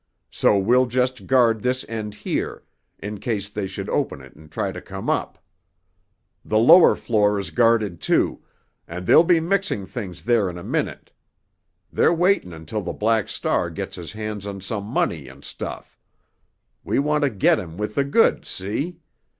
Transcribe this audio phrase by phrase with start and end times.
[0.31, 2.63] So we'll just guard this end here,
[3.03, 5.37] in case they should open it and try to come up.
[6.43, 8.41] The lower floor is guarded, too,
[8.87, 11.11] and they'll be mixing things there in a minute;
[11.93, 15.99] they're waitin' until Black Star gets his hands on some money and stuff.
[16.83, 19.01] We want to get him with the goods, see?